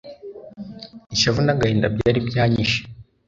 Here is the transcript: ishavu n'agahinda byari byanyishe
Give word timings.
ishavu 1.15 1.39
n'agahinda 1.43 1.87
byari 1.95 2.19
byanyishe 2.27 2.81